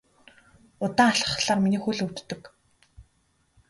Удаан 0.83 1.11
алхахлаар 1.13 1.59
миний 1.63 1.81
хөл 1.83 1.99
өвддөг. 2.05 2.41